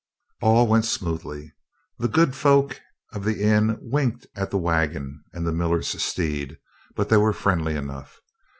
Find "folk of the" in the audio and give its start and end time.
2.35-3.43